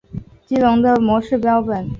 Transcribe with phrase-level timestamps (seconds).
[0.47, 1.87] 激龙的模式标本。